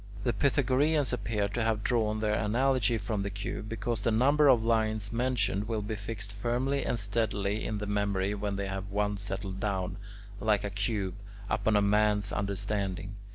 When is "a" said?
10.63-10.71, 11.75-11.83